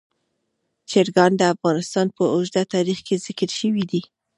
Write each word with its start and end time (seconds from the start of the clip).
چرګان 0.89 1.31
د 1.37 1.41
افغانستان 1.53 2.07
په 2.17 2.23
اوږده 2.33 2.63
تاریخ 2.73 2.99
کې 3.07 3.21
ذکر 3.25 3.49
شوي 3.59 3.83
دي. 3.91 4.01